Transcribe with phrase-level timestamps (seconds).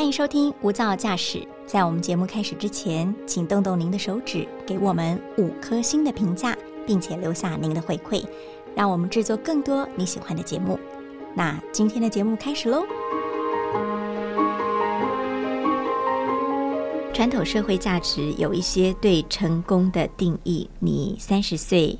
[0.00, 1.38] 欢迎收听《无噪驾驶》。
[1.66, 8.24] 在我们节目开始之前，请动动您的手指，给我们五颗星的评价，并且留下您的回馈，
[8.74, 10.80] 让我们制作更多你喜欢的节目。
[11.34, 12.82] 那今天的节目开始喽！
[17.12, 21.98] 传统社会价值有一些对成功的定义，你三十岁。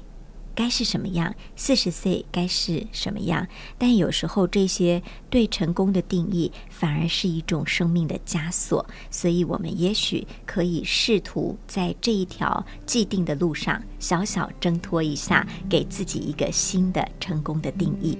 [0.61, 1.35] 该是什么样？
[1.57, 3.49] 四十岁该是什么样？
[3.79, 8.85] 但有时候这些对成功的定义，反而是一种生命的枷锁。
[9.11, 18.19] 所以，我们也许可以试图在这一条既定的路上，小小挣脱一下，给自己一个新的成功的定义。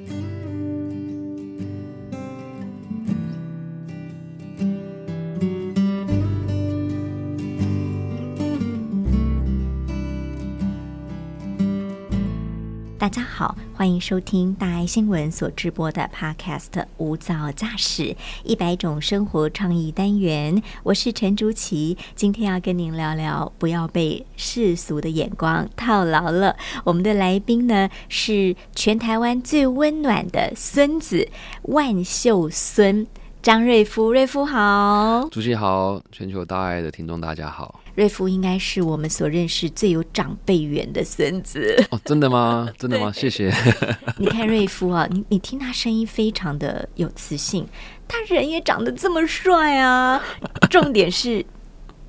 [13.01, 16.67] 大家好，欢迎收听大爱新闻所直播的 Podcast
[16.99, 18.15] 《无噪驾驶
[18.45, 26.55] 一百种生活创意单元》，我是陈竹琪，今天要跟您聊聊，不要被世俗的眼光套牢了。
[26.85, 31.27] 我们的来宾呢是全台湾最温暖的孙子
[31.63, 33.07] 万秀孙
[33.41, 37.80] 张瑞夫，瑞夫好，主席好，全球大爱的听众大家好。
[37.95, 42.69] 瑞夫应该是我们所认识最有长辈缘的孙子哦，真的吗？
[42.79, 43.13] 真的吗？
[43.13, 43.53] 谢谢。
[44.19, 47.67] 你看瑞夫啊，你你听他声音非常的有磁性，
[48.07, 50.23] 他人也长得这么帅啊。
[50.71, 51.45] 重点是，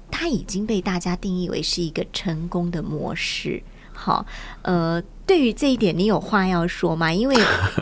[0.10, 3.62] 他已经被大家定义为是一个成功的模式。
[3.94, 4.26] 好，
[4.62, 5.02] 呃。
[5.32, 7.10] 对于这一点，你有话要说吗？
[7.14, 7.34] 因为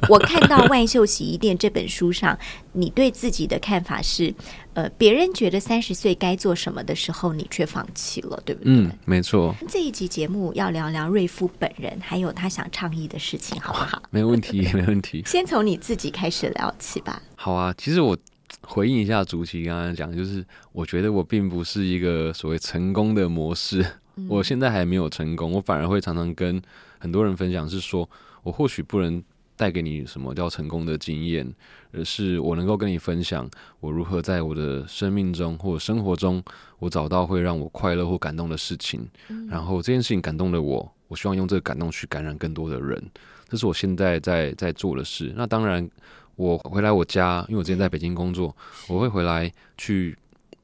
[0.07, 2.37] 我看到《万秀洗衣店》这本书上，
[2.73, 4.31] 你对自己的看法是：
[4.75, 8.71] 呃，别人觉得三十岁该做什么的时候，你却放弃了，对不对？
[8.71, 9.55] 嗯，没错。
[9.67, 13.99] 这一集节目要聊聊瑞夫本人，还有他想倡议的事情，好不好？
[14.13, 15.23] 没问题，没问题。
[15.25, 17.19] 先从你自己开始聊起吧。
[17.35, 18.15] 好啊，其实我
[18.61, 23.83] 回应一下主席刚刚讲，就是我觉得我并不是一个所谓成功的模式，
[24.27, 26.61] 我现在还没有成功，我反而会常常跟。
[26.99, 28.07] 很多人分享是说，
[28.43, 29.23] 我或许不能
[29.55, 31.53] 带给你什么叫成功的经验，
[31.91, 33.49] 而是我能够跟你分享
[33.81, 36.41] 我如何在我的生命中或生活中，
[36.77, 39.05] 我找到会让我快乐或感动的事情。
[39.49, 43.03] 然后这件事情感动了我，我希望用这个感动去感染更多的人。
[43.49, 45.33] 这是我现在在在做的事。
[45.35, 45.89] 那当然，
[46.37, 48.55] 我回来我家，因为我之前在北京工作，
[48.87, 50.17] 我会回来去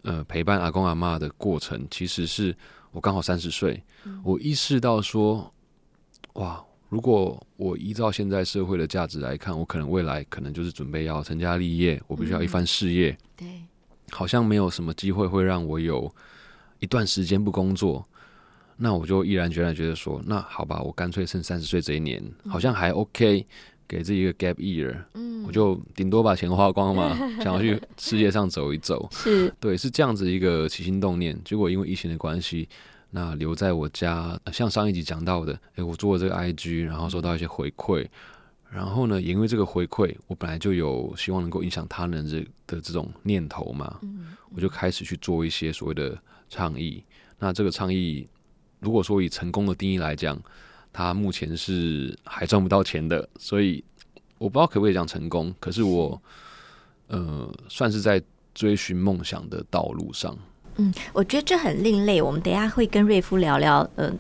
[0.04, 2.56] 呃陪伴阿公阿妈的过程，其实是
[2.92, 3.84] 我刚好三十岁，
[4.24, 5.52] 我意识到说。
[6.34, 6.64] 哇！
[6.90, 13.18] 如果我依照现在社会的价值来看，我可能未来可能就是准备要成家立业，我必须要一番事业。
[13.36, 13.48] 对，
[14.12, 16.10] 好像没有什么机会会让我有
[16.80, 18.08] 一段时间不工作。
[18.78, 23.46] 那我就毅然决然觉得说，那好吧，我干脆趁三十岁这一年，好像还 OK，
[23.88, 24.96] 给自己一个 gap year。
[25.16, 29.10] 嗯，我就顶多把钱花光嘛， 想要去世界上走一走。
[29.12, 31.38] 是对，是这样子一个起心动念。
[31.44, 32.70] 结果因为疫情的关系。
[33.16, 38.06] 那留在我家，像上一集讲到的，诶，我做了这个 IG，然后收到一些回馈，
[38.70, 44.02] 然后呢，也因为这个回馈，我本来就有希望能够影响他人这的这种念头嘛，
[44.54, 47.02] 我就开始去做一些所谓的倡议。
[47.40, 48.28] 那这个倡议，
[48.82, 50.38] 如果说以成功的定义来讲，
[50.92, 53.82] 它目前是还赚不到钱的，所以
[54.38, 55.56] 我不知道可不可以讲成功。
[55.58, 56.22] 可是我，
[57.08, 58.22] 呃，算是在
[58.54, 60.38] 追寻梦想的道路上。
[60.78, 62.22] 嗯，我觉得这很另类。
[62.22, 64.18] 我们等下会跟瑞夫聊聊，嗯。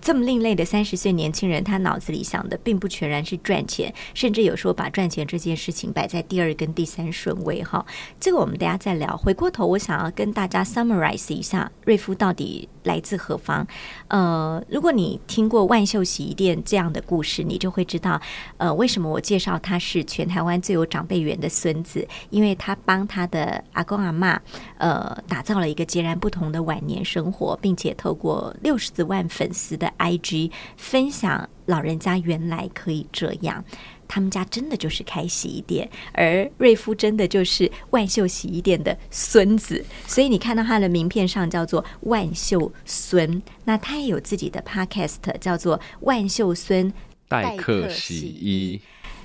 [0.00, 7.62] 这么另类的三十岁年轻人，他脑子里想的并不全然是赚钱，甚至有时候把赚钱这件事情摆在第二跟第三顺位。
[7.62, 7.84] 哈，
[8.18, 9.16] 这个我们等下再聊。
[9.16, 13.66] 回过头，我想要跟大家 summarize 一下瑞夫到底来自何方。
[14.08, 18.20] 呃，如果你听过万秀洗衣店这样的故事，你就会知道，
[18.56, 24.40] 呃，为什么我介绍他是全台湾最有长辈缘的孙子，因为他帮他的阿公阿妈，
[24.78, 29.75] 呃，打造了一个截然不同的晚年生活，并且透过六十万粉丝。
[29.76, 33.64] 的 IG 分享，老人家原来可以这样，
[34.08, 46.92] 他们家真的就是开洗衣店，而瑞夫真的就是万秀洗衣店的孙子，所以你看到他的名片上叫做万秀孙，那他也有自己的 Podcast 叫做万秀孙
[47.28, 48.80] 代客洗衣，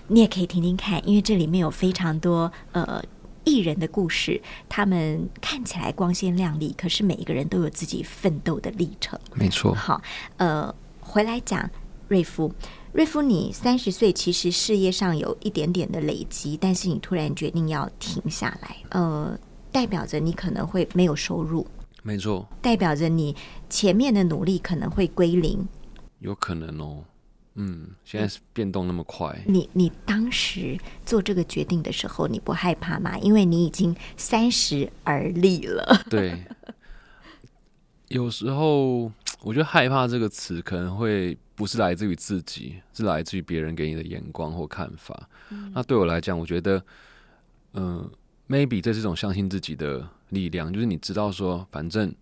[0.08, 3.04] 你也可以听听看，因为这里面有非常多呃。
[3.52, 9.20] 艺人的故事，他们看起来光鲜亮丽，可是每一个人都有自己奋斗的历程。
[9.34, 9.74] 没错。
[9.74, 10.02] 好，
[10.38, 11.70] 呃，回来讲
[12.08, 12.54] 瑞夫，
[12.94, 19.38] 瑞夫，你三十岁，其实事业上有一点点的累积，但是你突然决定要停下来，呃，
[19.70, 21.68] 代表着你可能会没有收入。
[22.04, 22.48] 没错。
[22.62, 23.36] 代表着你
[23.70, 25.68] 前面的努力可能会归零。
[26.20, 27.04] 有可能哦。
[27.56, 33.18] 嗯，现在是变动那么快，你你当时做这个决定的时候，你不害怕吗？
[33.18, 36.02] 因为你已经三十而立了。
[36.10, 36.46] 对，
[38.08, 39.12] 有时候
[39.42, 45.30] 我觉得害怕这个词可能会不是来自于自己，是来自于别人给你的眼光或看法。
[45.74, 46.82] 那对我来讲，我觉得，
[47.74, 48.10] 嗯
[48.48, 52.16] ，maybe 这是一种相信自己的力量，就是你知道说，反正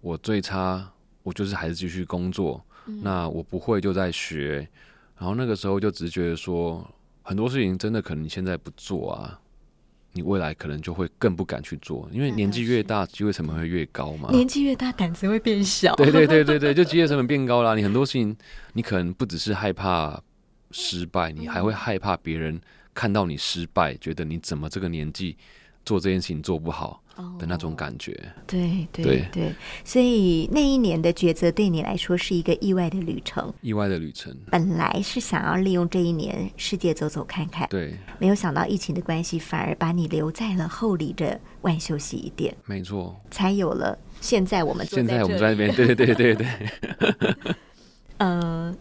[0.00, 0.90] 我最差，
[1.22, 2.64] 我就是还是继续工作。
[2.86, 4.68] 那我不会就在学，
[5.18, 6.86] 然后那个时候就只是觉得说，
[7.22, 9.40] 很多事情真的可能你现在不做啊，
[10.12, 14.30] 你未来可能就会更不敢去做，因为年纪越大，机会成本会越高嘛。
[14.30, 15.94] 年纪越大，胆子会变小。
[15.96, 18.36] 对对对对对， 就机会成本变高了，你很多事情，
[18.74, 20.22] 你可能不只是害怕
[20.70, 22.60] 失败，你还会害怕别人
[22.92, 25.36] 看到你失败，觉得你怎么这个年纪
[25.84, 27.00] 做这件事情做不好。
[27.38, 28.12] 的那种感觉，
[28.44, 29.54] 对对对，
[29.84, 34.36] 所以那一年的抉择对你来说是一个意外的旅程，意外的旅程。
[34.50, 46.46] 本来是想要利用这一年世界走走看看，对，没有想到疫情的关系，反而把你留在了后里的万秀洗衣店，没错，才有了现在我们现在我们在那边，对对对对对，
[48.18, 48.74] 呃。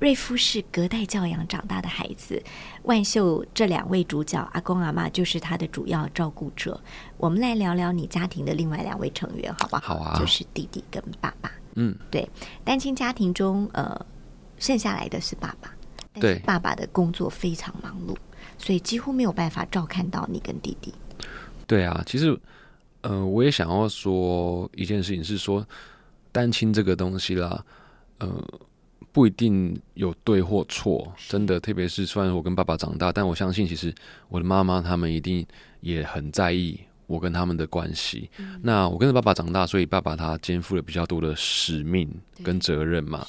[0.00, 2.42] 瑞夫是隔代教养长大的孩子，
[2.84, 6.78] 万秀这两位主角阿公阿妈就是他的主要照顾者。
[7.16, 9.98] 我们来聊聊你家庭的另外两位成员，好不好？
[9.98, 11.50] 好啊，就是弟弟跟爸爸。
[11.74, 12.28] 嗯，对，
[12.62, 13.98] 单亲家庭中，呃，
[14.58, 15.74] 剩下来的是爸爸。
[16.20, 18.14] 对，爸爸的工作非常忙碌，
[18.58, 20.94] 所以几乎没有办法照看到你跟弟弟。
[21.66, 22.38] 对啊，其实，
[23.00, 25.66] 呃，我也想要说一件事情，是说
[26.30, 27.64] 单亲这个东西啦，
[28.18, 28.28] 呃。
[29.12, 33.94] 不一定有对或错，真的，特别是虽然我跟爸爸长大，但我相信其实
[34.28, 35.46] 我的妈妈他们一定
[35.80, 38.30] 也很在意我跟他们的关系。
[38.62, 42.10] 那我跟着爸爸长大，所以爸爸他肩负了比较多的使命
[42.42, 43.26] 跟责任嘛。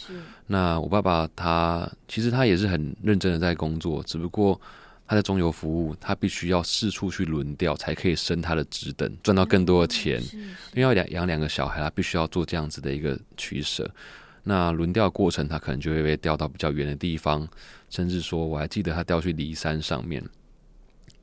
[0.48, 4.60] 那我爸爸他其实他也是很认真的在工作，只不过
[5.08, 10.22] 他在中游服务，他必须要四处去轮调，才可以升他的职等，赚到更多的钱。
[10.74, 13.90] 因为要养养两个小孩，他必须要做这样子的一个取舍。
[14.48, 17.48] 那轮调过程，他可能就会被调到比较远的地方，
[17.90, 20.24] 甚至说，我还记得他调去骊山上面，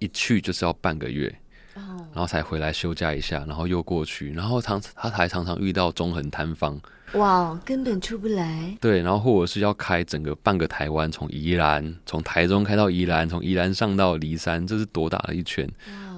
[0.01, 1.33] 一去就是要半个月，
[1.77, 6.81] 然后才回来休假一下，然后又过去，然后常他还常常遇到中横摊方，
[7.13, 8.77] 哇，根本出不来。
[8.81, 15.71] 对，然后或者是要开整个半个台湾，从宜兰，从台中开到宜兰，从宜兰上到骊山，这是多大的一圈？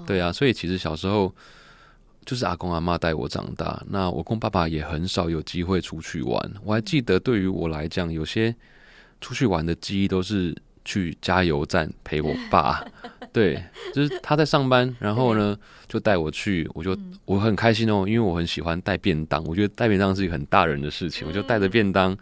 [0.07, 1.35] 对啊，所以其实小时候。
[2.25, 6.53] 就是阿公阿妈带我长大，那我公爸爸也很少有机会出去玩。
[6.63, 8.55] 我还记得，对于我来讲，有些
[9.21, 12.83] 出去玩的记忆都是去加油站陪我爸。
[13.31, 13.63] 对，
[13.93, 15.57] 就是他在上班，然后呢
[15.87, 19.45] 就带我去，我就我很开心哦，因为我很喜欢带便当。
[19.45, 22.17] 我觉得带便当是一个很大人的事情，我就带着便当，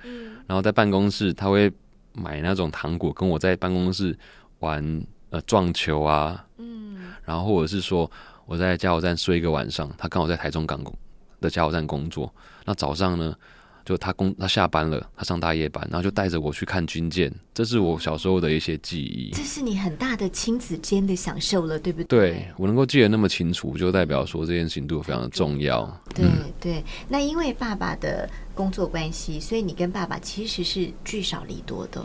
[0.46, 1.70] 然后在办公室他会
[2.14, 4.18] 买那种糖果，跟我在办公室
[4.58, 8.10] 玩呃撞球啊，嗯，然后或者是说。
[8.52, 10.94] 我在加油站睡一个晚上，他刚好在台中港工
[11.40, 12.30] 的加油站工作。
[12.66, 13.34] 那早上呢，
[13.82, 17.32] 就他工他下班了，他上大夜班，然后就带着我去看军舰。
[17.54, 19.30] 这是我小时候的一些记忆。
[19.32, 22.30] 这是你很大的亲子间的享受了，对不对？
[22.32, 25.86] 对我能够记得那么清楚，就代表说这件事情对我非常的重要。
[26.14, 26.26] 对
[26.60, 32.04] 对，那因为爸爸的工作关系，所以你跟爸爸其实是聚少离多的。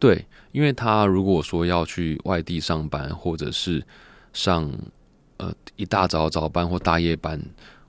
[0.00, 3.86] 对，因为他如果说要去外地上班，或者是
[4.32, 4.68] 上。
[5.40, 7.40] 呃，一大早早班或大夜班，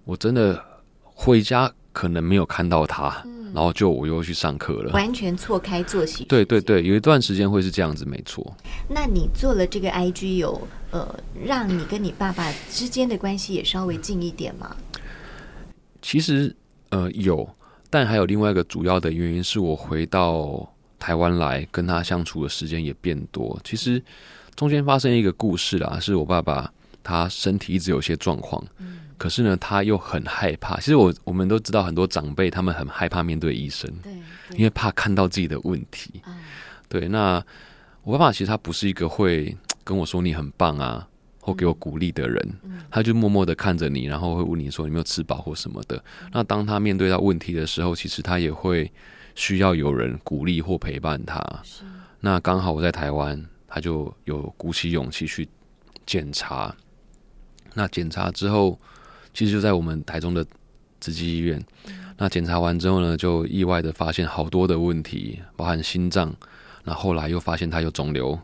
[0.06, 0.58] 我真的
[1.04, 3.22] 回家可能没有看到他，
[3.54, 6.24] 然后就我又去上课了，完全错开作息。
[6.24, 8.56] 对对对，有一段时间会是这样子，没错。
[8.88, 11.14] 那你做了这个 IG，有呃，
[11.46, 14.74] 让你跟你爸爸之间的关系也稍微近一点吗？
[16.02, 16.56] 其实
[16.92, 17.46] 呃有，
[17.90, 23.60] 但还有另外一个主要的原因是我回到台湾来跟他相处的时间也变多。
[23.62, 24.02] 其实
[24.56, 26.72] 中间发生一个故事啦，是我爸爸。
[27.04, 28.64] 他身体一直有些状况，
[29.18, 30.78] 可是呢，他又很害怕。
[30.78, 34.14] 其实我我们都知道，很多长辈他们很害怕面对医生，对，
[34.58, 36.22] 因为怕看到自己的问题。
[36.88, 37.44] 对，那
[38.04, 41.08] 我爸爸其实他不是一个会 跟我说你很棒啊，
[41.40, 42.54] 或给我鼓励的人，
[42.90, 46.04] 他就默默的看着你，然后会问你说你没有吃饱或什么的。
[46.32, 48.92] 那当他面对到问题的时候，其实他也会
[49.36, 51.42] 需要有人鼓励或陪伴他。
[52.20, 55.48] 那刚好我在台湾，他就有鼓起勇气去
[56.06, 56.76] 检查。
[57.74, 58.78] 那检查之后，
[59.34, 60.46] 其实就在我们台中的
[61.00, 61.64] 慈济医院。
[62.18, 66.34] 那检查完之后呢，就意外的发现好多的问题，包含心脏。
[66.84, 68.38] 那后来又发现他有肿瘤。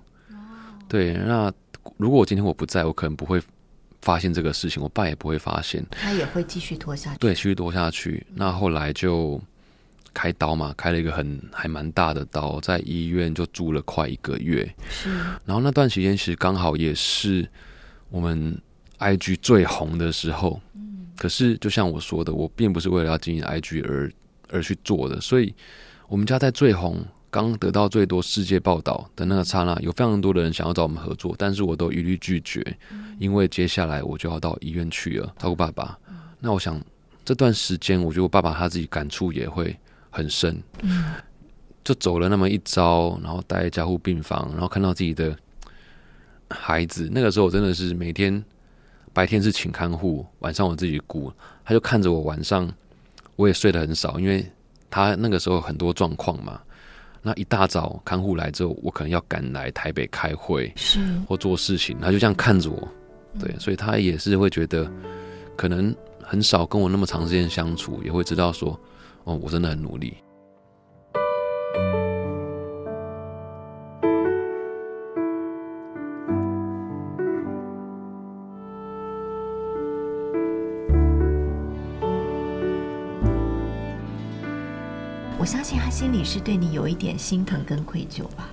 [0.88, 1.51] 对，那
[1.98, 3.41] 如果我今天我不在，我可能不会
[4.01, 5.86] 发现这个事情，我爸也不会发现。
[5.91, 7.17] 他也会继续拖下去。
[7.19, 8.25] 对，继续拖下去。
[8.34, 9.39] 那后来就
[10.13, 14.67] 开刀嘛，开了一个很还蛮大的刀，在医院就住了快一个月。
[14.89, 15.10] 是，
[15.46, 17.48] 然后那段时间其实刚好也是
[18.10, 18.60] 我们
[19.00, 20.60] IG 最红的时候。
[20.75, 24.12] 嗯，可是就像我说的，我并不是为了要经营 IG 而
[24.50, 25.54] 而去做的，所以
[26.08, 27.06] 我们家在最红。
[27.30, 32.66] 刚得到最多世界报道的那个刹那，有非常多的人想要找我们合作，但是我都一律拒绝，
[33.20, 36.00] 因为接下来我就要到医院去了照顾爸爸。
[36.39, 36.82] 那我想
[37.25, 39.77] 这段时间，我觉得我爸爸他自己感触也会
[40.10, 40.58] 很深，
[41.84, 45.38] 就走了那么一遭，然后待在加护病房，然后看到自己的
[46.50, 48.44] 孩子，那个时候我真的是每天
[49.18, 51.34] 白天是请看护，晚上我自己顾，
[51.66, 52.72] 他就看着我晚上
[53.36, 54.46] 我也睡得很少，因为
[54.92, 56.62] 他那个时候很多状况嘛。
[57.24, 62.88] 那一大早看护来之后，我可能要赶来台北开会，是或做事情，他就这样看着我，
[63.40, 64.88] 对，所以他也是会觉得，
[65.56, 68.80] 可能很少跟我那么长时间相处，也会知道说，
[69.24, 70.16] 哦，我真的很努力。
[85.48, 88.50] 相信他心里是对你有一点心疼跟愧疚吧，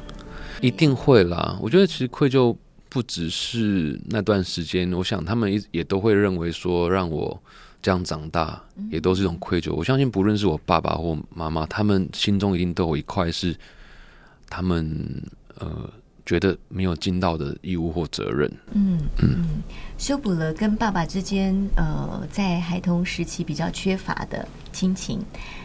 [0.61, 1.59] 一定会啦。
[1.61, 2.57] 我觉得其实愧疚
[2.89, 7.37] 不只是那段时间，我想他们也也都会认为说让我
[7.83, 9.75] 这样长大，也都是一种愧疚。
[9.75, 13.57] 我相信不论是我爸爸或妈妈，他们心中一定都有一块是
[14.49, 15.21] 他们
[15.59, 15.91] 呃
[16.25, 18.49] 觉得没有尽到的义务或责任。
[18.71, 19.65] 嗯嗯，
[19.99, 25.21] 修补了跟爸爸之间呃在孩童时期比较缺乏的亲情，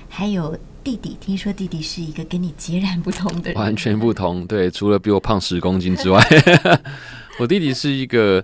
[0.09, 0.57] 还有。
[0.83, 4.45] 弟弟，听说弟弟是一个跟你截然不同的人，完全不同。
[4.47, 6.23] 对，除了比我胖十公斤之外，
[7.39, 8.43] 我弟弟是一个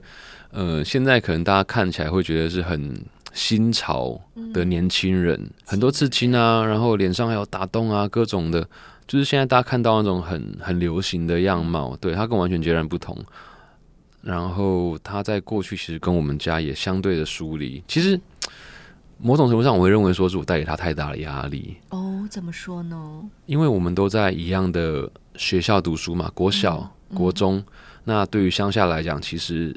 [0.51, 4.19] 呃，现在可能大家看起来会觉得是很新潮
[4.53, 8.67] 的年轻人，很多刺青啊，然后脸上还有打洞啊，各种的，
[9.07, 11.95] 就是现在大家看到那种很很流行的样貌。
[11.97, 13.17] 对他跟完全截然不同。
[14.21, 18.19] 然后他在过去其实跟我们家也相对的疏离，其实。
[19.25, 21.75] 某种程度上，我会认为说是我带给他太大的压力。
[21.89, 23.23] 哦，怎么说呢？
[23.47, 27.63] 因为我们都在一样的学校读书嘛，国小、国中。
[28.03, 29.75] 那对于乡下来讲，其实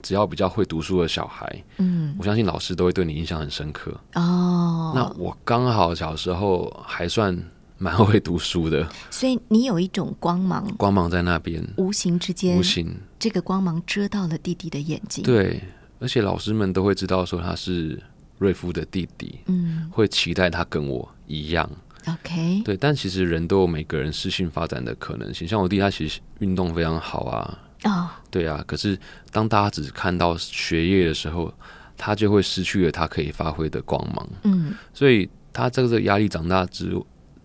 [0.00, 3.90] 只要比较会读书的小孩，嗯，我相信老师都会对你印象很深刻。
[4.14, 7.36] 哦，那我刚好小时候还算
[7.78, 15.24] 蛮会读书的，所以你有一种光芒，光芒在那边，无形之间，无形这个光芒遮到了弟弟的眼睛。
[15.24, 15.60] 对，
[15.98, 18.00] 而且老师们都会知道说他是。
[18.44, 21.68] 瑞夫的弟弟，嗯，会期待他跟我一样
[22.06, 25.48] ，OK，对，但其实人都有每个人适性发展的可能性。
[25.48, 28.98] 像我弟，他其实运动非常好啊，哦，对啊，可是
[29.32, 31.52] 当大家只看到学业的时候，
[31.96, 36.94] 他就会失去了他可以发挥的光芒，嗯，所以他这个压力长大之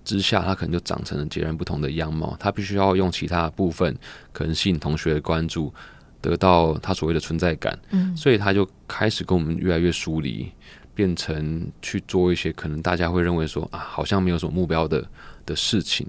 [0.03, 2.35] 之下，他可能就长成了截然不同的样貌。
[2.39, 3.95] 他必须要用其他部分，
[4.33, 5.71] 可能吸引同学的关注，
[6.19, 10.51] 得到他所谓的存在感，嗯，所以他就开始跟我们越来越疏离。
[10.99, 15.09] 变成去做一些可能大家会认为说啊，好像没有什么目标的
[15.45, 16.05] 的事情，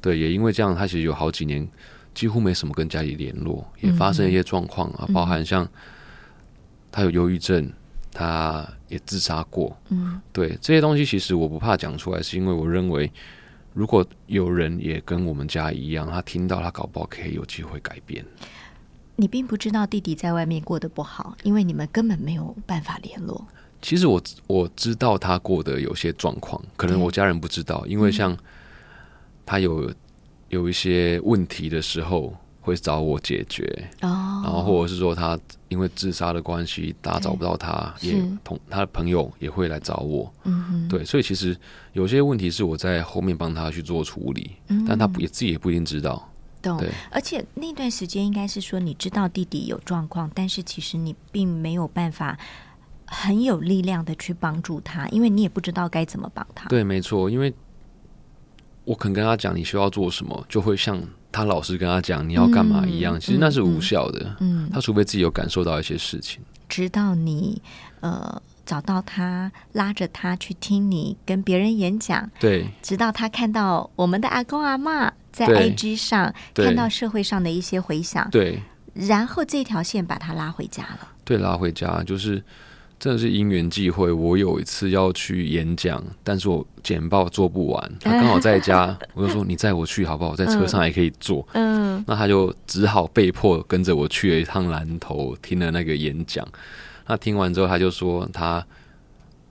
[0.00, 1.64] 对，也因为这样，他其实有好几年
[2.12, 5.64] 几乎没什么跟家里联络，也发生一些状况啊，包含像
[6.90, 7.70] 他有忧郁症，
[8.10, 13.08] 他也自杀过，嗯，对，这些东西其实我不怕讲出来，是因为我认为
[13.72, 18.24] 如果有人也跟我们家一样，他听到他搞不好可以有机会改变。
[19.14, 23.46] 你并不知道弟弟在外面过得不好，因为你们根本没有办法联络。
[23.82, 28.34] 其实我我知道他过得有些状况，可能我家人不知道，因为像
[29.44, 29.92] 他有
[30.48, 33.64] 有一些问题的时候会找我解决，
[34.02, 35.36] 哦，然后或者是说他
[35.68, 41.56] 因为自杀的关系，大家找不到他，也同他的朋友也会来找我，嗯对，所以其实
[41.92, 44.52] 有些问题是我在后面帮他去做处理，
[44.86, 46.30] 但他也自己也不一定知道，
[46.62, 52.38] 对，而且那段时间应该是说你知道弟弟有状况，但是其实你并没有办法。
[53.12, 56.66] 很有力量的去帮助他，因为你也不知道该怎么帮他。
[56.70, 57.52] 对，没错，因为
[58.84, 60.98] 我肯跟他讲你需要做什么，就会像
[61.30, 64.34] 他老师跟他讲你要干嘛一样，其实那是无效的。
[64.40, 66.40] 嗯，他除非自己有感受到一些事情，
[66.70, 67.60] 直到你
[68.00, 78.62] 呃找到他，拉着他去听你跟别人演讲，对，直到他看到我们的阿公阿妈在 IG 上看到社会上的一些回响，对，
[78.94, 81.08] 然后这条线把他拉回家了。
[81.24, 82.42] 对，拉回家就是。
[83.02, 90.36] 真的是因缘际会，我有一次要去演讲，但是我简报做不完，他刚好在家， 我就说你载我去好不好？
[90.36, 91.44] 在车上也可以做。
[91.54, 96.46] 嗯，那他就只好被迫跟着我去了一趟南头，听了那个演讲。
[97.08, 98.64] 那听完之后，他就说他，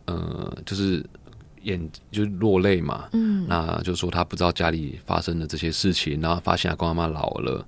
[0.05, 1.05] 呃，就是
[1.63, 1.77] 眼
[2.09, 7.65] 就落泪嘛，嗯，那就说他不知道家里发生的这些事情，然后发现阿公阿妈老了，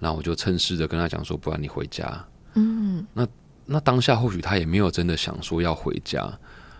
[0.00, 2.24] 然后我就趁势的跟他讲说，不然你回家。
[2.54, 3.28] 嗯，那
[3.80, 6.26] 当下或许他也没有真的想说要回家，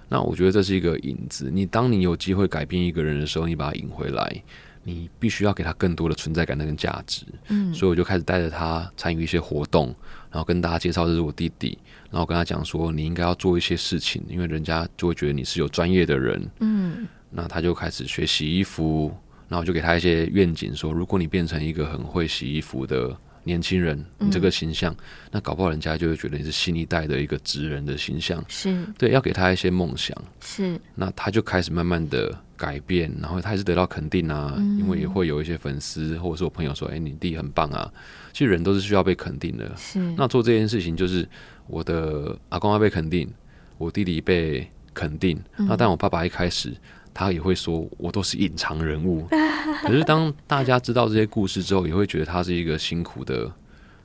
[0.09, 1.51] 那我觉得这是一个引子。
[1.51, 4.43] 你当你有机会改变一个人的时候，你把他引回来，
[4.85, 7.27] 你必须要给他更多的存在感跟价值。
[7.49, 9.87] 嗯，所以我就开始带着他参与一些活动，
[10.31, 11.77] 然后跟大家介绍这是我弟弟，
[12.11, 16.51] 然后跟他讲说你应该要做一些事情，因为人家就会觉得你是有专业的人。
[16.61, 19.13] 嗯，那他就开始学洗衣服，
[19.49, 23.17] 然后我就给他一些愿景，说如果你变成一个很会洗衣服的
[23.47, 24.95] 年轻人，你这个形象，
[25.31, 28.45] 那搞不好人家就会觉得你是新一代的一个职人的形象。
[28.49, 37.91] 是对，要给他一些梦想，是，那他就开始慢慢的改变，然后他也是得到肯定啊，嗯因为也会有一些粉丝或者是我朋友说，哎、你弟很棒啊。
[38.33, 39.73] 其实人都是需要被肯定的。
[39.77, 41.27] 是，那做这件事情，就是
[41.69, 43.33] 我的阿公要被肯定，
[43.79, 45.41] 我弟弟被肯定。
[45.57, 46.75] 嗯那但我爸爸一开始
[47.19, 49.27] 他也会说我都是隐藏人物，
[49.81, 53.51] 可是当大家知道这些故事之后，也会觉得他是一个辛苦的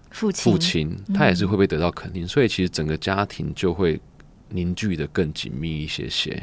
[0.09, 3.99] 父亲，父亲，他也是会被得到肯定，所以其实整个家庭就会
[4.47, 6.41] 凝聚的更紧密一些些。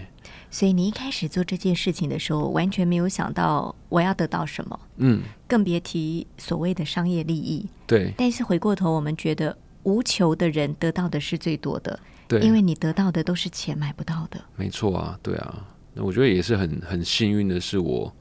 [0.51, 7.67] 所以你一开始做这件事情的时候，完全没有想到我要得到什么，嗯，更别提所谓的商业利益。
[7.87, 8.13] 对。
[8.17, 11.99] 但是回过头，我们觉得无求的人得到的是最多的，
[12.29, 14.39] 对，因为你得到的都是钱买不到的。
[14.57, 15.67] 没错啊，对啊，
[15.99, 18.15] 那我觉得也是很很幸运的是，我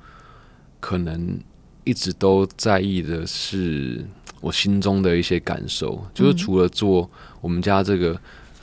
[0.79, 1.39] 可能
[1.84, 4.03] 一直都在意的是
[4.41, 7.07] 我心中的一些感受，就是除了做
[7.39, 8.19] 我们家这个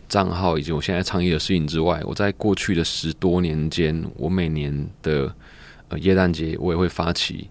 [0.09, 5.33] 账号以及我现在倡议的事情之外，我在过去的十多年间，我每年的
[5.89, 7.49] 呃耶诞节，我也会发起。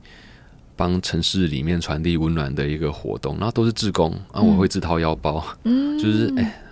[0.76, 6.64] 帮城市里面传递温暖的一个活动，然后都是自工啊，我会自掏腰包，嗯， 就是哎、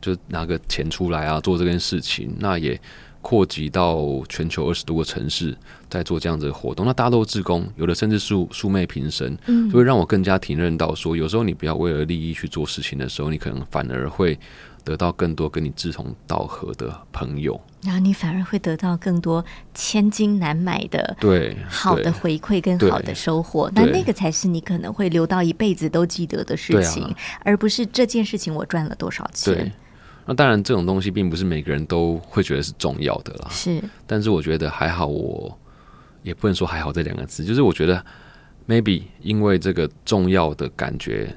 [0.00, 2.80] 就拿个钱出来啊，做这件事情，那也
[3.20, 3.98] 扩及到
[4.28, 5.56] 全球二十多个城市，
[5.90, 6.86] 在做这样子的活动。
[6.86, 14.38] 那大家都是志工，有的甚至素素昧平生，嗯就会让我更加体认到说，有时候你不要为了利益去做事情的时候，你可能反而会
[14.84, 17.60] 得到更多跟你志同道合的朋友。
[17.82, 19.44] 然后你反而会得到更多
[19.74, 27.14] 千金难买的对，好的回馈跟好的收获，那那个才是你可能会留到一辈子都记得的事情，
[27.44, 29.72] 而不是这件事情我赚了多少钱。。
[30.28, 33.48] 那当然，这种东西并不是每个人都会觉得是重要的啦。
[33.50, 35.58] 是，但是我觉得还好我，
[36.22, 38.04] 也不能说还好这两个字，就是我觉得
[38.68, 41.34] maybe 因为这个重要的感觉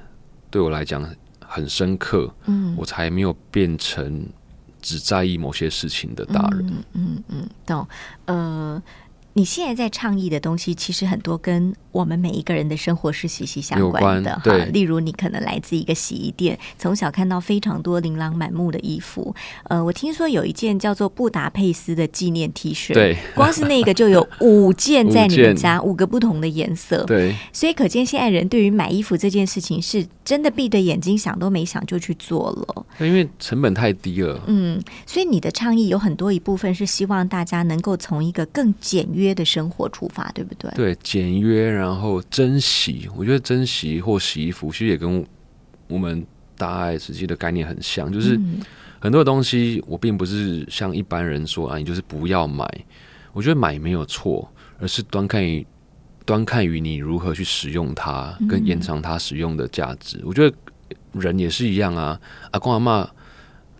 [0.50, 1.02] 对我来讲
[1.40, 4.26] 很深刻，嗯我才没有变成
[4.82, 6.66] 只在意某些事情的大人。
[6.66, 7.88] 嗯嗯嗯，懂。
[8.26, 8.82] 呃，
[9.34, 14.52] 你现在在倡议的东西，其实很多跟我们每一个人的生活是息息相有关的哈。
[14.72, 19.34] 例如，你可能来自一个洗衣店，从小看到非常多琳琅满目的衣服。
[19.64, 27.04] 呃，我听说有一件叫做布达佩斯的纪念 T 恤，对光是那个就有五件在你们家，五个不同的颜色。
[27.04, 32.86] 对所以可见现在人对于买衣服这件事情，是真的闭着眼睛想都没想就去做了。
[33.00, 34.40] 因为成本太低了。
[34.46, 40.70] 嗯，所以你的倡议有很多一部分是希望大家能够从一个更简约的生活出发，对不对？
[40.74, 43.08] 对，简约，然后珍惜。
[43.16, 45.24] 我觉得珍惜或洗衣服，其实也跟
[45.88, 46.24] 我们
[46.56, 48.60] 大爱实际的概念很像，就是嗯
[49.00, 52.66] 很多的东西，我并不是像一般人说啊，你就是不要买。
[53.32, 54.46] 我觉得买没有错，
[54.78, 55.66] 而是端看于
[56.24, 60.20] 端看于你如何去使用它，跟延长它使用的价值。
[60.24, 60.56] 我觉得
[61.12, 62.20] 人也是一样啊，
[62.52, 63.08] 阿公阿妈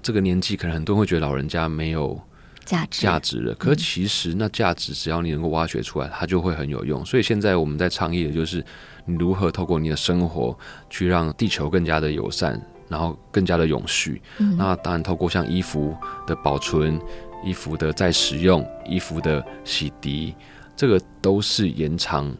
[0.02, 2.20] 这个年纪，可能很多人会觉得老人家没有
[2.64, 3.54] 价值价值了。
[3.54, 7.04] 可是其实那价值，只要你能够挖掘出来，它就会很有用。
[7.06, 8.64] 所以现在我们在倡议的就是，
[9.04, 10.56] 你如何透过你的生活
[10.90, 14.20] 去让地球更加的友善，然后更加的永续。
[14.38, 17.00] 嗯那当然，透过像衣服的保存、
[17.44, 20.34] 衣服的再使用、衣服的洗涤，
[20.76, 22.34] 这个都是延长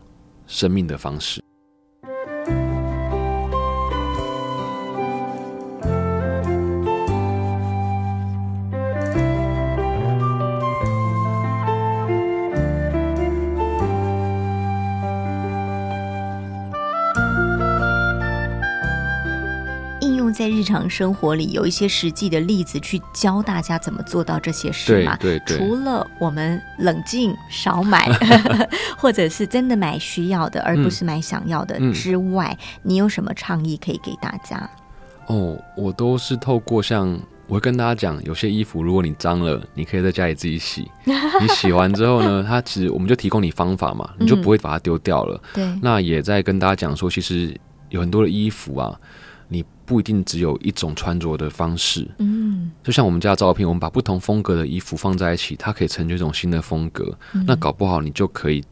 [0.47, 1.43] 生命的方式。
[20.63, 25.17] 日常生活里，有一些实际的例子去教大家怎么做到这些事对嘛。
[25.17, 28.09] 对对，除了我们冷静少买，
[28.97, 34.71] 或者是真的买需要的，而不是买想要的嗯之外，你有什么倡议可以给大家？
[35.27, 40.89] 哦，我都是透过像我会跟大家讲，有些衣服如果你脏了，你可以在家里自己洗。
[41.05, 45.43] 你洗完之后呢，它其实我们就提供你方法嘛，你就不会把它丢掉了。
[45.55, 47.53] 对，那也在跟大家讲说，其实
[47.89, 49.01] 有很多的衣服啊，你
[49.93, 52.09] 不一定只有一种穿着的方式。
[52.19, 57.15] 嗯，就像我们家照片，我们把不同风格的衣服放在一起，它可以成就一种新的风格。
[57.47, 58.65] 那搞不好你就可以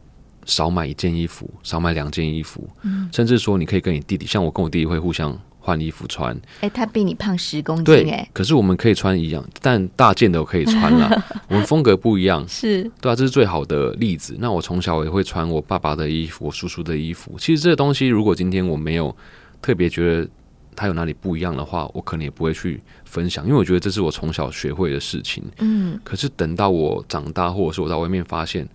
[0.45, 2.67] 少买一件衣服，少买两件衣服，
[3.13, 6.35] 甚至说你可以跟你弟弟，像我跟我弟弟会互相换衣服穿。
[6.61, 11.23] 哎，他比你胖十公斤，对哎，，可是我们可以穿一样，但大件的我可以穿啦。
[11.47, 14.35] 我们风格不一样，是，对啊，这是最好的例子。
[14.39, 17.35] 那我从小也会穿我爸爸的衣服，我叔叔的衣服。
[17.37, 19.15] 其实这个东西，如果今天我没有
[19.61, 20.27] 特别觉得
[20.75, 25.43] 它有哪里不一样的话，我可能也不会去分享，因为我觉得这是我从小学会的事情。
[25.59, 25.99] 嗯。
[26.03, 28.67] 可是等到我长大，或者是我在外面发现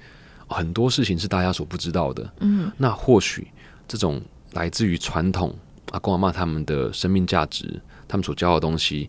[0.47, 2.71] 很多事情是大家所不知道的，嗯。
[2.77, 3.49] 那或许
[3.89, 4.21] 这种
[4.53, 5.55] 来自于传统
[5.93, 9.09] 阿公阿妈他们的生命价值，他们所教的东西，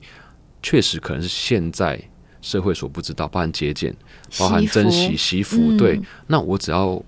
[0.64, 2.02] 确实可能是现在
[2.42, 3.96] 社会所不知道，包含节俭，
[4.40, 5.58] 包含珍惜惜福。
[5.60, 5.78] 嗯。
[5.78, 7.04] 对，那我只要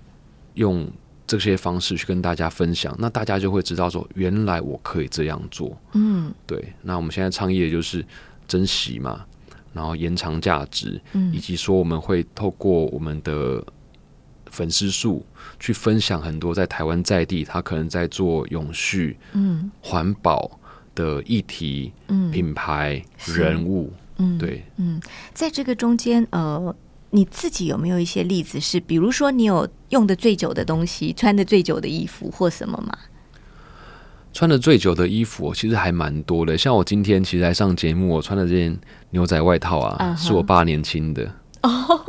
[0.54, 0.86] 用
[1.30, 5.80] 这些方式去跟大家分享，那大家就会知道说，原来我可以这样做。
[5.92, 6.32] 嗯。
[6.44, 8.04] 对，那我们现在倡议的就是
[8.48, 9.24] 珍惜嘛，
[9.72, 11.32] 然后延长价值，嗯。
[11.32, 13.64] 以及说我们会透过我们的
[14.46, 15.24] 粉丝数
[15.60, 19.70] 去分享很多在台湾在地，他可能在做永续、嗯。
[19.80, 20.58] 环保
[20.96, 22.28] 的议题、嗯。
[22.32, 23.92] 品牌、人物。
[24.16, 25.00] 嗯，对，嗯。
[25.32, 26.74] 在这个中间，呃，
[27.10, 32.96] 你自己有没有一些例子是，比如说你有用的最久的东西，穿的最久的衣服或什么吗？
[34.32, 38.78] 穿的最久的衣服其实还蛮多的，像我今天其实来上节目，我穿的这件
[39.10, 41.28] 牛仔外套啊是我爸年轻的。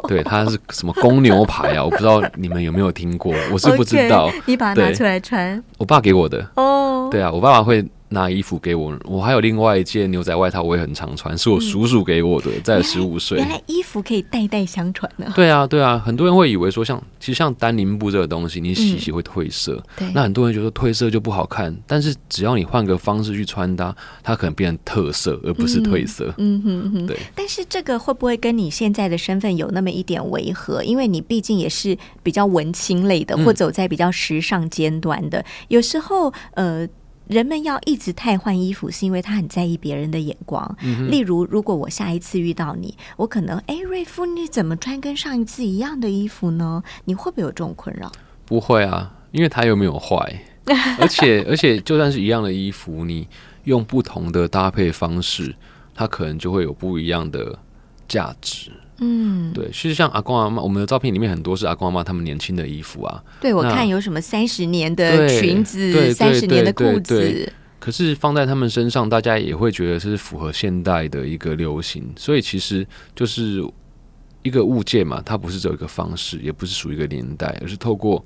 [0.08, 1.84] 对，它是什么公牛牌啊？
[1.86, 4.32] 我不知道你们有没有听过，我是不知道。
[4.46, 7.10] 你把它拿出来穿我爸给我的，哦。
[7.12, 8.97] 对啊，我爸爸会拿衣服给我。
[9.06, 13.50] 我还有另外一件牛仔外套，我也很常穿，是我叔叔给我的，在十五岁原。
[13.50, 15.32] 来衣服可以代代相传呢。
[15.36, 26.34] 对啊，对啊，很多人会以为说像，其实像丹宁布这个东西，你洗洗会褪色，对，那很多人觉得褪色就不好看，但是只要你换个方式去穿搭，它可能变成特色，而不是褪色。
[26.38, 27.17] 嗯哼哼，对。
[27.34, 30.84] 但是这个会不会跟你现在的身份有那么一点违和？
[30.84, 35.43] 因为你毕竟也是比较文青类的，嗯或走在比较时尚尖端的。
[35.69, 36.88] 有时候，呃。
[37.28, 40.76] 人们要一直太换衣服，是因为他很在意别人的眼光。
[40.82, 46.84] 嗯例如，如果我下一次遇到你，我可能，哎，瑞夫，你怎么穿跟上一次一样的衣服呢？
[47.06, 48.12] 你会不会有这种困扰？
[48.46, 50.44] 不会啊，因为它又没有坏，
[51.00, 53.28] 而且而且就算是一样的衣服，你
[53.64, 55.56] 用不同的搭配方式，
[55.96, 57.58] 它可能就会有不一样的
[58.08, 58.72] 价值。
[59.04, 72.86] 嗯，对，其实像阿公阿妈，我们的照片里面很多是阿公阿妈他们年轻的衣服啊，对我看有什么三十年的裙子，对三十年的裤子，可是放在他们身上，大家也会觉得是符合现代的一个流行，所以其实
[73.16, 73.68] 就是
[74.44, 78.24] 一个物件嘛，它不是只有一个方式，也不是属于一个年代，而是透过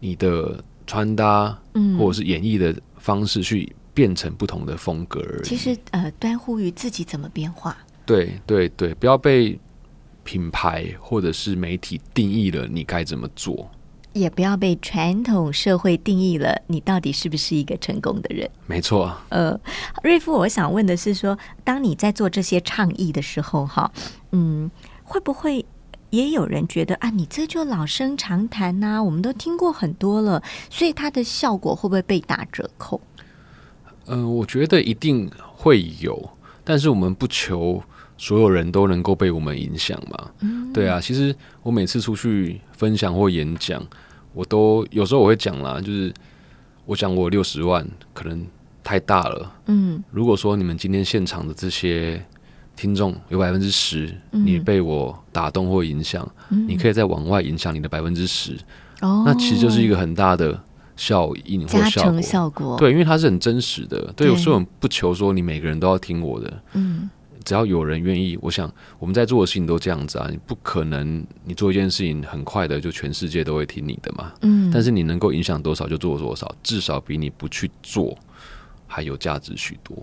[0.00, 5.42] 你的穿搭嗯，或者是演绎的方式去变成不同的风格而已。
[5.44, 7.76] 其实呃，端乎于自己怎么变化。
[8.06, 9.58] 对对对，不要被
[10.28, 13.66] 品牌或者是媒体定义了你该怎么做。
[14.12, 18.50] 也不要被传统社会定义了，你到底是不是一个成功的人？
[18.66, 19.58] 没错，呃，
[20.02, 23.90] 瑞夫，我想问的是说，当你在做这些倡议的时候，哈，
[24.32, 24.70] 嗯，
[25.02, 25.64] 会不会
[26.10, 33.00] 也有人觉得啊，你这就老生常谈呐、我们都听过很多了，所以它的效果会不会被打折扣？
[34.08, 36.30] 嗯、我觉得一定会有，
[36.64, 37.82] 但是我们不求
[38.18, 40.30] 所有人都能够被我们影响嘛。
[40.40, 43.82] 嗯，对啊，其实我每次出去分享或演讲，
[44.34, 46.12] 我都有时候我会讲啦，就是
[46.84, 48.46] 我讲我六十万可能
[48.82, 49.52] 太大了。
[49.66, 52.22] 嗯如果说你们今天现场的这些
[52.74, 58.56] 听众有百分之十，嗯你被我打动或影响，嗯，你可以再往外影响你的百分之十，
[59.00, 60.60] 哦，那其实就是一个很大的
[60.96, 62.20] 效应或效果。
[62.20, 64.00] 效果。，对，因为它是很真实的。
[64.16, 67.08] 对，对所以我们不求说你每个人都要听我的，嗯
[67.48, 70.28] 只要有人愿意，我想我们在做的事情都这样子啊。
[70.30, 74.34] 你不可能你做一件事情很快的就全世界都会听你的嘛。
[74.42, 78.14] 嗯，但是你能够影响多少就做多少，至少比你不去做
[78.86, 79.96] 还有价值许多。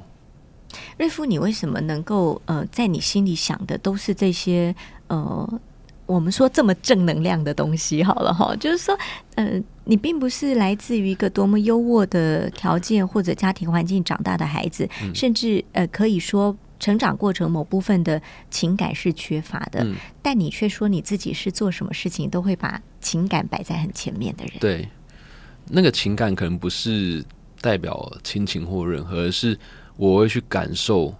[0.97, 5.62] 瑞夫，你为什么能够呃，在你心里想的都是这些呃，
[6.08, 8.03] 我们说这么正能量的东西？
[8.03, 8.97] 好了哈，就是说，
[9.36, 24.54] 呃，你并不是来自于一个多么优渥的条件或者家庭环境长大的孩子，甚至呃，可以说成长过程某部分的情感是缺乏的，嗯但你却说你自己是做什么事情都会把情感摆在很前面的人。
[24.60, 24.88] 对，
[25.70, 27.24] 那个情感可能不是
[27.62, 29.58] 代表亲情或任何，而是
[29.96, 31.14] 我会去感受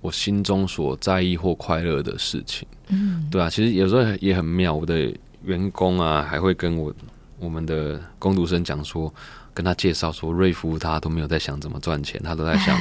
[0.00, 2.66] 我心中所在意或快乐的事情。
[2.88, 6.94] 嗯对啊，其实有时候也很妙，我的员工啊还会跟我
[7.38, 9.12] 我们的工读生讲说，
[9.52, 12.78] 跟他介绍说，瑞夫他都没有在想怎么赚钱，他都在想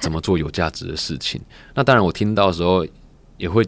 [0.00, 1.40] 怎么做有价值的事情。
[1.74, 2.86] 那当然，我听到的时候
[3.36, 3.64] 也会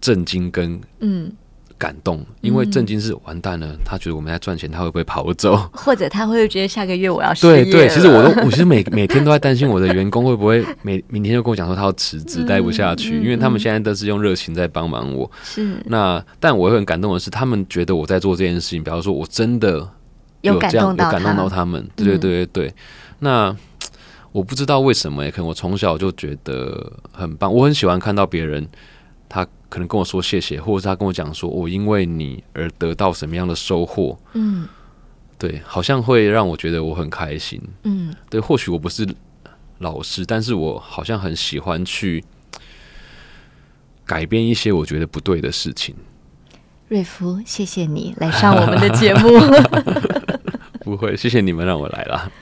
[0.00, 1.32] 震惊跟嗯。
[1.80, 3.68] 感动，因为震惊是完蛋了。
[3.84, 5.54] 他觉得我们在赚钱，他会不会跑走？
[5.72, 7.62] 或者他会觉得下个月我要失业？
[7.66, 13.22] 对对，其实我都， 我其实每每天都在担心我的员工会不会每明天就跟我讲说他要辞职，待不下去。
[13.22, 15.30] 因为他们现在都是用热情在帮忙我。
[15.44, 19.88] 是那，但我会很感动的是，他们觉得我在做这件事情，比方说我真的
[20.40, 21.88] 有感动到感动到他们。
[21.94, 22.74] 对对对对对。
[23.20, 23.56] 那
[24.32, 28.68] 我不知道为什么，可能我从小就觉得很棒，我很喜欢看到别人
[29.28, 29.46] 他。
[29.70, 34.66] 可能跟我说谢谢，或者是他跟我讲说，我因为你而得到什么样的收获，嗯，
[35.36, 39.06] 对，好像会让我觉得我很开心，嗯，对，或许我不是
[39.76, 42.24] 老师，但是我好像很喜欢去
[44.06, 45.94] 改变一些我觉得不对的事情。
[46.88, 49.28] 瑞夫，谢谢你来上我们的节目。
[50.80, 52.32] 不会，谢谢你们让我来了。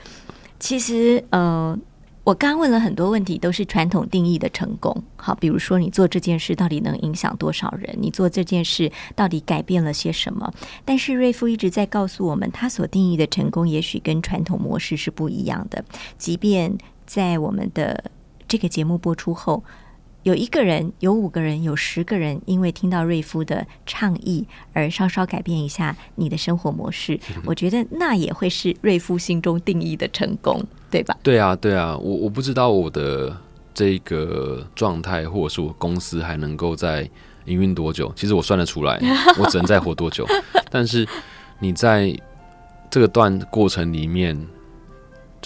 [0.59, 1.79] 其实，嗯。
[2.23, 5.01] 我刚问了很多问题，都是传统定义的成功。
[5.15, 7.95] 好，比如说你做这件事到底能影响多少人？
[8.01, 10.53] 你做这件事到底改变了些什么？
[10.83, 15.85] 但是瑞夫一直在告诉我们，他所定义的成功也许跟传统模式是不一样的。
[16.17, 18.03] 即便在我们的
[18.45, 19.63] 这个节目播出后。
[20.27, 30.61] 有一个人，有五个人，有十个人，因为听到瑞夫的倡议而稍稍改变一下你的生活模式，我觉得那也会是瑞夫心中定义的成功，
[30.91, 31.15] 对吧？
[31.23, 33.37] 对啊，对啊，我我不知道我的
[33.73, 37.09] 这个状态，或者是我公司还能够在
[37.45, 38.99] 营运多久，其实我算得出来，
[39.39, 40.27] 我只能再活多久。
[40.69, 41.07] 但是
[41.59, 42.13] 你在
[42.91, 44.37] 这个段过程里面。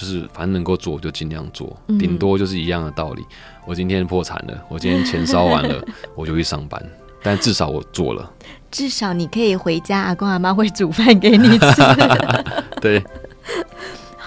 [0.01, 3.23] 就是反正能够做就尽量做，顶多就是一样的道理。
[3.67, 5.79] 我今天破产了，我今天钱烧完了，
[6.17, 6.83] 我就去上班。
[7.21, 8.31] 但至少我做了，
[8.71, 11.65] 至少你可以回家，阿公阿妈会煮饭给你吃。
[12.81, 13.03] 对。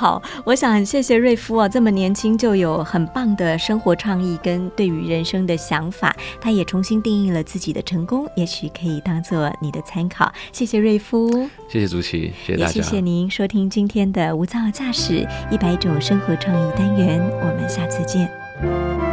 [0.05, 10.31] 好，我想谢谢瑞夫啊，这么年轻就有很棒的生活创意跟对于人生的想法，他也重新定义了自己的成功，也许可以当做你的参考。
[10.53, 19.04] 谢谢瑞夫，谢谢主席，谢谢大家，谢谢您收听今天的无噪驾驶一百种生活创意单元，我们下次见。